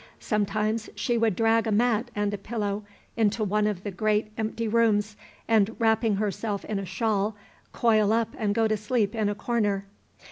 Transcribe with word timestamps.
Sometimes 0.19 0.89
she 0.95 1.15
would 1.15 1.35
drag 1.35 1.67
a 1.67 1.71
mat 1.71 2.09
and 2.15 2.33
a 2.33 2.37
pillow 2.39 2.83
into 3.15 3.43
one 3.43 3.67
of 3.67 3.83
the 3.83 3.91
great 3.91 4.31
empty 4.35 4.67
rooms, 4.67 5.15
and, 5.47 5.75
wrapping 5.79 6.15
herself 6.15 6.65
in 6.65 6.79
a 6.79 6.85
shawl, 6.85 7.35
coil 7.71 8.11
up 8.11 8.33
and 8.39 8.55
go 8.55 8.67
to 8.67 8.77
sleep 8.77 9.13
in 9.13 9.29
a 9.29 9.35
corner. 9.35 9.85